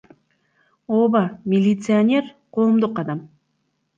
[0.95, 1.21] Ооба,
[1.51, 3.19] милиционер— коомдук адам.